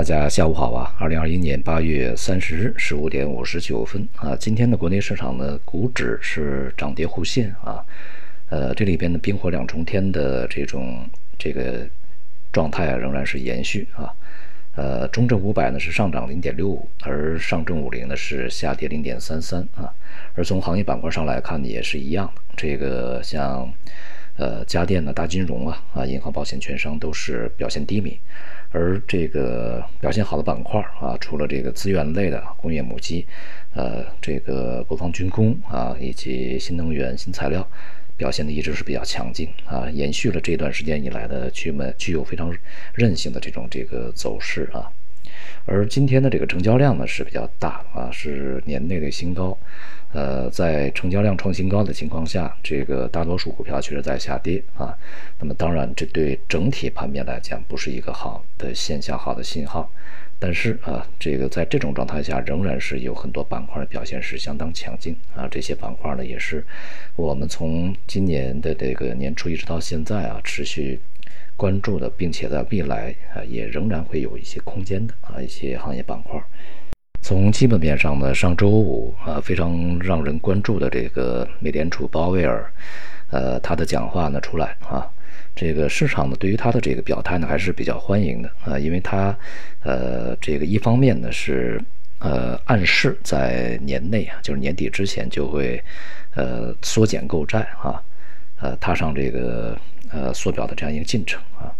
[0.00, 0.94] 大家下午好啊！
[0.98, 7.84] 二零二一年八月三十日十五点五十九分啊，今天的国内市场呢，股指是涨跌互现啊，
[8.48, 11.06] 呃，这里边的冰火两重天的这种
[11.38, 11.86] 这个
[12.50, 14.10] 状态啊，仍然是延续啊。
[14.74, 19.92] 呃，中证五百呢是上涨零点六五，而上证五零呢是下跌零点三三啊。
[20.34, 23.70] 而从行业板块上来看呢，也是一样的，这个像
[24.38, 28.18] 呃家电呢、大金融啊、啊银行、保险、券商都是表现低迷。
[28.72, 33.26] 而这个表现好的板块啊，除了这个资源类的工业母机，
[33.74, 37.66] 呃，这个国防军工啊，以及新能源、新材料，
[38.16, 42.56] 表现的一直是比较强劲啊，延续了这段时间以来的具们具有非常
[42.94, 44.90] 韧性的这种这个走势啊。
[45.66, 49.56] 而今天的这个成交量呢是比较大啊，是年内的新高。
[50.12, 54.92] 呃，在成交量创新高的情况下，这个大多数股票确实在下跌啊。
[55.38, 59.88] 那么当然，这对整体盘面来讲不是一个好的现象、好的信号。
[60.40, 65.46] 但是啊，这个在这种状态下，仍然是有很多板块的表现是相当强劲啊。
[65.48, 66.64] 这些板块呢，也是
[67.14, 70.98] 我们从今年的这个年初一直到现在啊，持续
[71.60, 76.42] 关注的，并且在未来啊，也仍然会有一些空间的啊，一些行业板块。
[77.20, 82.64] 从基本面上呢，上周五啊，非常让人关注的这个美联储鲍威尔，
[83.28, 85.06] 呃，他的讲话呢出来啊，
[85.54, 89.36] 这个市场呢对于他的这个表态呢还是比较欢迎的啊，因为他
[89.82, 91.78] 呃这个一方面呢是
[92.20, 95.78] 呃暗示在年内啊，就是年底之前就会
[96.34, 98.00] 呃缩减购债啊，
[98.62, 99.76] 呃踏上这个
[100.12, 101.72] 呃缩表的这样一个进程啊。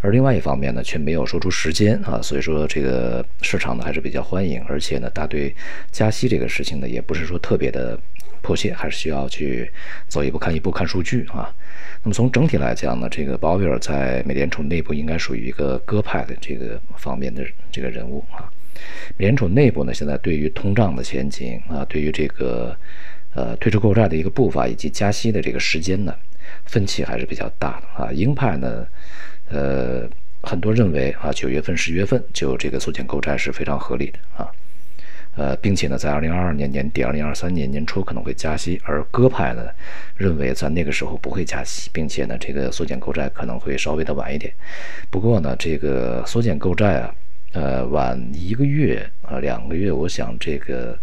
[0.00, 5.54] 而另外一方面呢，却没有说出时间啊，所以说这个市场呢还是比较欢迎，而且呢，他对
[5.90, 7.98] 加息这个事情呢，也不是说特别的
[8.42, 9.70] 迫切，还是需要去
[10.06, 11.50] 走一步看一步，看数据啊。
[12.02, 18.44] 那么从整体来讲呢，这个鲍威尔在美联储内部应该属于一个鸽派的这个方面的这个人物啊。
[19.16, 22.76] 美联储内部呢，现在对于通胀的前景啊，对于这个
[23.34, 26.14] 呃退出购债的一个步伐以及加息的这个时间呢，
[26.64, 28.12] 分歧还是比较大的啊。
[28.12, 28.86] 鹰派呢。
[29.50, 30.08] 呃，
[30.42, 34.50] 很多认为啊，九月份、十月份就这个缩减购债是非常合理的啊，
[35.36, 39.66] 呃，并且呢，在二零二二年年底、二零二三年年初可能会加息，而鸽派呢
[40.16, 44.50] 认为在那个时候不会加息，并且呢，这个缩减购债可能会稍微的晚一点。
[45.10, 47.14] 不过呢，这个缩减购债啊，
[47.52, 50.98] 呃，晚一个月啊、两个月，我想这个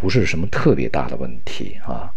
[0.00, 2.10] 不是什么特别大的问题啊。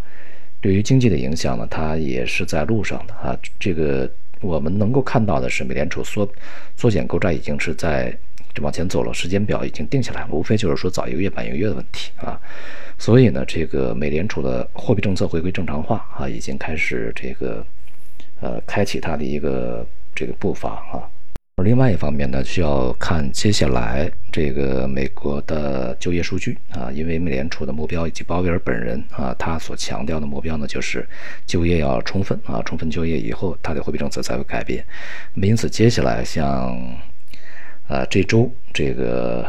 [0.61, 4.09] 对于经济的影响呢，它也是在路上的啊，这个。
[4.43, 6.29] 我们能够看到的是，美联储缩
[6.75, 8.13] 缩减购债已经是在
[8.61, 12.37] 往前走了，时间表已经定下来，无非就是说早一个月、晚一个月的问题啊。
[12.99, 17.65] 所以呢，这个美联储的货币政策回归正常化啊，已经开始这个
[18.41, 21.07] 呃开启它的一个这个步伐啊。
[21.55, 31.07] 而另外一方面呢，需要看接下来这个美国的就业数据啊，因为美联储的目标以及鲍威尔本人啊，他所强调的目标呢，就是
[31.45, 34.83] 就业要充分啊，充分就业以后，他的货币政策才会改变。
[35.35, 36.75] 那么因此，接下来像
[37.87, 39.47] 啊这周这个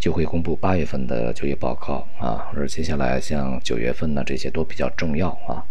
[0.00, 5.62] 就会公布八月份的就业报告啊，而接下来像九月份呢，这些都比较重要啊。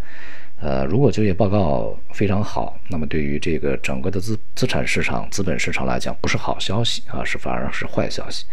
[0.58, 8.46] 呃，如果就业报告非常好，那么对于这个整个的资资产市场、资本市场来讲，不是好消息啊，是反而是坏消息。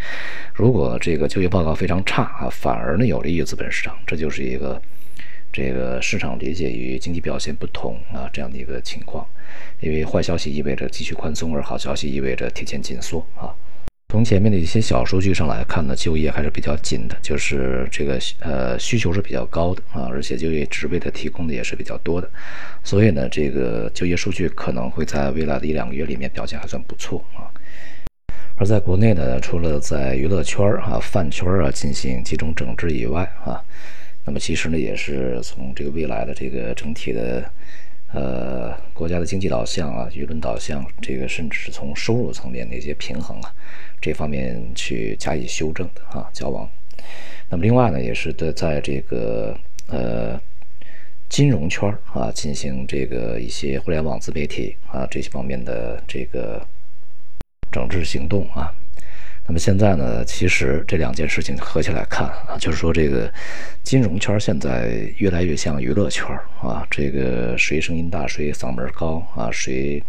[0.53, 4.81] 如果这个就业报告非常差啊，反而呢有利于资本市场，这就是一个
[5.51, 9.25] 这个市场理解与经济表现不同啊这样的一个情况。
[9.79, 13.53] 因为坏消息意味着继续宽松，而好消息意味着提前紧缩啊。
[14.13, 22.29] 从前面的一些小数据上来看呢，就业还是比较紧的，就是这个呃需求是比较高的啊，而且就业职位的提供的也是比较多的，
[22.83, 27.49] 所以呢，这个就业数据可能会在未来的一两个月里面表现还算不错啊。
[28.55, 33.59] 而在国内呢，除了在娱乐圈啊、饭圈啊进行集中整治以外啊，
[34.25, 37.43] 那么其实呢，也是从这个未来的这个整体的。
[38.13, 43.51] 呃，国家的经济导向啊，舆论导向，这个甚至是从收入层面的一些平衡啊，
[43.99, 46.69] 这方面去加以修正的啊，交往。
[47.49, 49.57] 那么另外呢，也是的，在这个
[49.87, 50.39] 呃
[51.27, 56.63] 金融圈啊，进行这个一些互联网自媒体啊这些方面的这个
[57.71, 58.71] 整治行动啊。
[59.45, 63.31] 那么现在呢，其实这两件事情合起来看啊，就是说这个
[63.83, 66.25] 金融圈现在越来越像娱乐圈
[66.61, 70.01] 啊，这个谁声音大，谁嗓门高啊，谁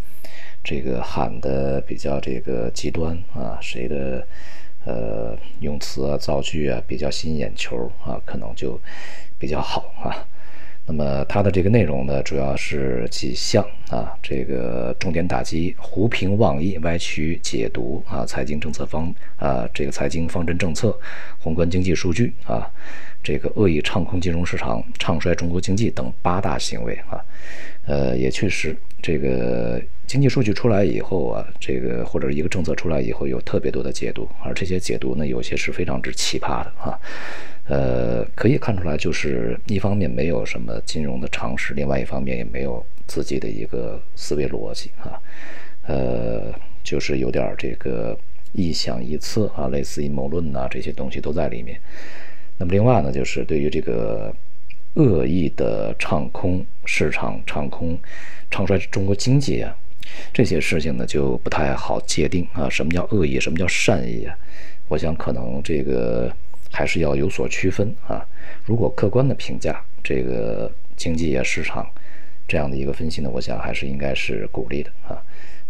[0.62, 4.25] 这个喊的比较这个极端啊，谁的
[4.84, 8.81] 呃用词啊造句啊比较吸引眼球啊，可能就
[9.38, 10.14] 比较好啊。
[10.86, 20.94] 那么它的这个内容呢，主要是几项啊，这个重点打击胡平妄议、歪曲解读啊，财经政策方啊，这个财经方针政策、
[21.38, 22.70] 宏观经济数据啊，
[23.22, 27.19] 这个恶意唱空金融市场、唱衰中国经济等八大行为啊，
[27.86, 36.92] 呃，也确实，这个经济数据出来以后啊，这个或者一个政策出来以后，有特别多的解读，而这些解读呢，有些是非常之奇葩的啊。
[37.66, 45.19] 呃，可以看出来，就是一方面没有什么金融的常识，另外一方面也没有自己的一个思维逻辑啊，
[45.87, 46.52] 呃，
[46.82, 48.14] 就是有点这个
[48.55, 51.81] 臆想臆测啊，类似阴谋论呐这些东西都在里面。
[52.58, 54.31] 那么另外呢，就是对于这个
[54.96, 57.99] 恶意的唱空市场、唱空、
[58.50, 59.75] 唱衰中国经济啊，
[60.34, 64.37] 这些事情呢就不太好界定啊，什么叫恶意，什么叫善意啊？
[64.88, 66.31] 我想可能这个。
[66.75, 68.26] 还是要有所区分啊！
[68.65, 71.88] 如果客观的评价这个经济啊市场
[72.49, 75.23] 这样的一个分析呢，我想还是应该是鼓励的啊。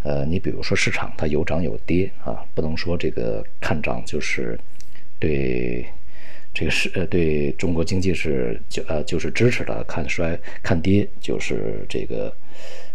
[0.02, 4.58] 呃，你比如说市场它有涨有跌啊，不能说这个看涨就是
[5.18, 5.84] 对
[6.54, 12.34] 这个是呃对中国经济是就呃就是支持的，看衰看跌就是这个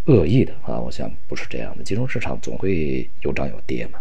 [0.05, 0.79] 恶意的啊。
[0.79, 3.99] 我想不是这样的，金融市场总会有涨有跌嘛。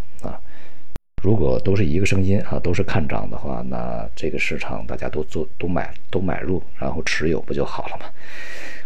[1.21, 8.07] 如果都是一个声音啊，都是看涨的话，那这个市场大家都做都买都买入，然后持有不就好了吗？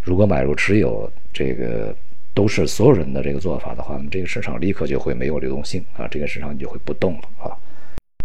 [0.02, 1.94] 如果买入持有这个
[2.34, 7.52] 都是所有人的这个做法的话，那这个市场立刻就会没有流动性啊，这个市场就会不动了啊。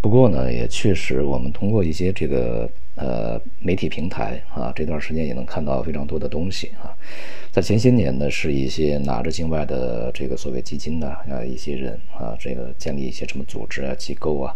[0.08, 6.96] 不过呢，也确实我们通过一些这个呃媒体平台啊，这段时间也能看到非常多的东西啊。
[7.52, 14.56] 在前些年呢，是一些拿着境外的这个所谓基金的啊一些人啊，这个建立一些什么组织啊机构啊，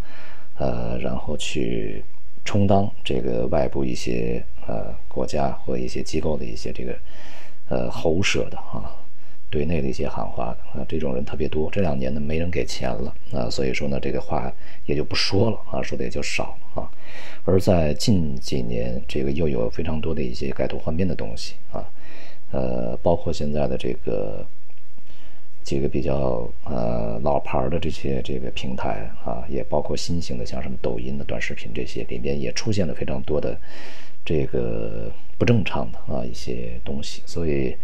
[0.57, 2.01] 呃，然后去
[2.45, 6.95] 充当这个外部一些呃国家或一些机构的一些这个
[7.67, 8.95] 呃喉舌的啊，
[9.51, 11.69] 对内的一些喊话啊，这种人特别多。
[11.69, 14.51] 这两年呢，没人给钱了啊，所以说呢，这个话
[14.85, 16.89] 也就不说了啊，说的也就少啊。
[17.43, 21.85] 而在近几年，这个又有非常多的一些改头换面的东西啊。
[22.51, 24.45] 呃，包括现在的这个
[25.63, 33.57] 几个比较呃老牌的这些这个平台啊，也包括新型的，像什么抖音的短视频这些里边也出现了非常多的
[34.25, 37.75] 这个不正常的啊一些东西，所以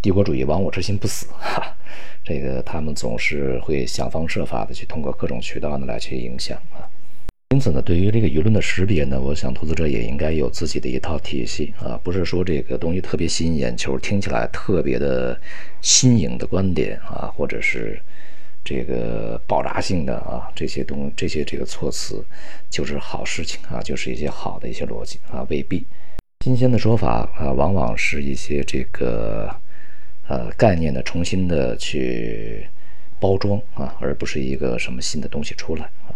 [0.00, 1.26] 帝国主义亡我之心不死。
[1.38, 1.76] 哈，
[2.24, 6.56] 这个他们总是会想方设法的去通过各种渠道呢来去影响。
[6.72, 6.86] 啊。
[7.54, 11.72] 因此呢，对于这个舆论的识别呢，我想投资者也应该有自己的一套体系。
[11.80, 15.40] 啊，不是说这个东西特别吸引眼球，听起来特别的
[15.80, 17.98] 新颖的观点啊，或者是
[18.62, 22.22] 这个爆炸性的啊这些东这些这个措辞
[22.68, 25.86] 就是好事情啊，就是一些好的一些逻辑啊，未必。
[26.44, 29.50] 新鲜的说法啊，往往是一些这个
[30.28, 32.66] 呃概念的重新的去
[33.18, 36.14] 包装啊，而不是一个什么新的东西出来啊。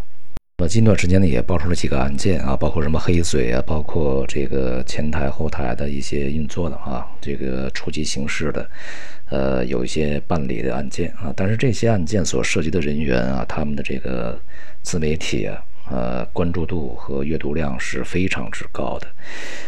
[0.59, 8.71] 那近段时间呢，也爆出了几个案件啊，包括什么黑嘴啊，包括这个前台后台的一些运作的啊，这个初级形式的，
[9.31, 11.33] 呃，有一些办理的案件啊。
[11.35, 14.39] 但是这些案件所涉及的人员啊，他们的这个
[14.83, 19.07] 自媒体啊，呃，关注度和阅读量是非常之高的。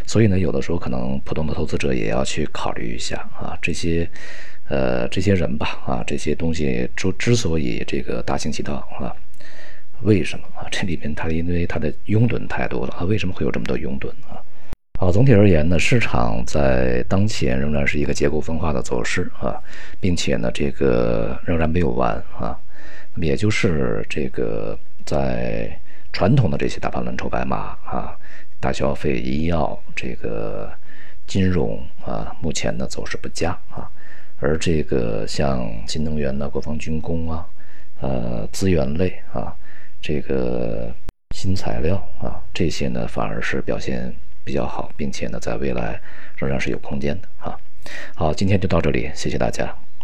[0.07, 4.09] 所以呢，有的时候可能普通的投资者也要去考虑一下啊，这些
[4.69, 9.15] 呃这些人吧啊，这些东西之之所以这个大行其道啊。
[10.03, 10.67] 为什么啊？
[10.71, 13.05] 这里面它因为它的拥趸太多了啊？
[13.05, 14.37] 为什么会有这么多拥趸啊？
[14.99, 19.57] 好，总体而言呢，市场在当前仍然是一个结构分化的走势啊，
[20.01, 22.59] 并且呢，这个仍然没有完啊。
[23.17, 25.79] 也就是这个在
[26.15, 28.17] 传统的这些大盘蓝筹白马啊，
[28.61, 30.73] 大消费、医药、这个
[31.27, 33.91] 金融啊，目前呢走势不佳啊。
[34.39, 37.47] 而这个像新能源呢、国防军工啊、
[38.01, 39.53] 呃资源类啊。
[40.01, 40.95] 这个
[41.35, 46.01] 新材料啊，这些呢反而是表现比较好，并且呢在未来
[46.37, 47.59] 仍然是有空间的啊。
[48.15, 49.84] 好，今天就到这里，谢谢大家。